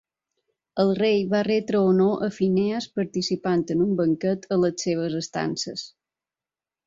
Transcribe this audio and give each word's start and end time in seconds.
El 0.83 0.93
rei 0.99 1.19
va 1.33 1.41
retre 1.47 1.81
honor 1.89 2.23
a 2.27 2.29
Phineas 2.37 2.87
participant 2.99 3.65
en 3.75 3.85
un 3.85 3.93
banquet 4.01 4.49
a 4.57 4.61
les 4.63 4.87
seves 4.87 5.19
estances. 5.23 5.85